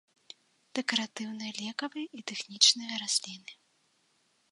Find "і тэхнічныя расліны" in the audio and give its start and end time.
2.21-3.51